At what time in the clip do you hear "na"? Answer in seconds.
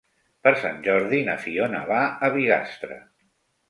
1.29-1.37